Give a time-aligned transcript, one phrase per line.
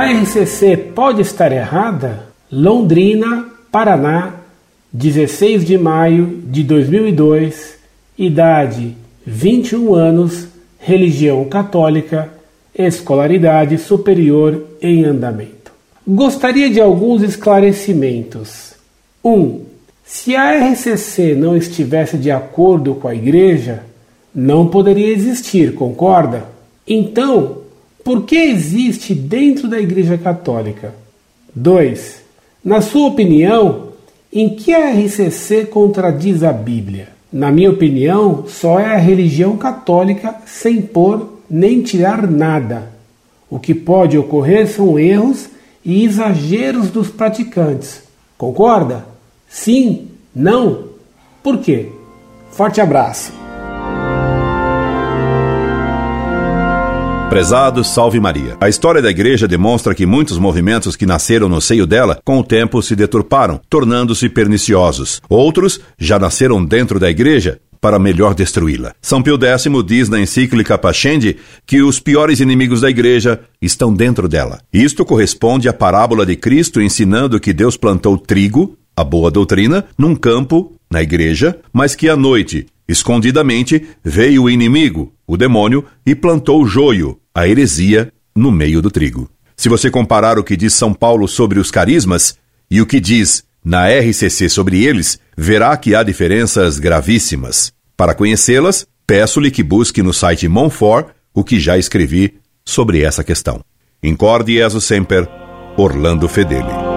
[0.00, 2.26] RCC pode estar errada?
[2.50, 4.34] Londrina, Paraná,
[4.92, 7.78] 16 de maio de 2002,
[8.16, 10.48] idade 21 anos,
[10.78, 12.32] religião católica,
[12.74, 15.72] escolaridade superior em andamento.
[16.06, 18.74] Gostaria de alguns esclarecimentos.
[19.24, 19.30] 1.
[19.30, 19.60] Um,
[20.04, 23.84] se a RCC não estivesse de acordo com a Igreja,
[24.34, 26.44] não poderia existir, concorda?
[26.86, 27.61] Então,
[28.04, 30.94] por que existe dentro da Igreja Católica?
[31.54, 32.22] 2.
[32.64, 33.88] Na sua opinião,
[34.32, 37.08] em que a RCC contradiz a Bíblia?
[37.32, 42.90] Na minha opinião, só é a religião católica sem pôr nem tirar nada.
[43.48, 45.48] O que pode ocorrer são erros
[45.84, 48.02] e exageros dos praticantes.
[48.38, 49.06] Concorda?
[49.48, 50.08] Sim?
[50.34, 50.88] Não?
[51.42, 51.88] Por quê?
[52.50, 53.41] Forte abraço!
[57.32, 58.58] Prezado Salve Maria.
[58.60, 62.44] A história da igreja demonstra que muitos movimentos que nasceram no seio dela, com o
[62.44, 65.18] tempo se deturparam, tornando-se perniciosos.
[65.30, 68.92] Outros já nasceram dentro da igreja para melhor destruí-la.
[69.00, 74.28] São Pio X diz na encíclica Pascendi que os piores inimigos da igreja estão dentro
[74.28, 74.60] dela.
[74.70, 80.14] Isto corresponde à parábola de Cristo ensinando que Deus plantou trigo, a boa doutrina, num
[80.14, 86.66] campo, na igreja, mas que à noite, escondidamente, veio o inimigo, o demônio, e plantou
[86.66, 89.30] joio, a heresia no meio do trigo.
[89.56, 92.36] Se você comparar o que diz São Paulo sobre os carismas
[92.70, 97.72] e o que diz na RCC sobre eles, verá que há diferenças gravíssimas.
[97.96, 103.60] Para conhecê-las, peço-lhe que busque no site Monfort o que já escrevi sobre essa questão.
[104.02, 105.28] Incorde Jesus Semper,
[105.76, 106.91] Orlando Fedeli.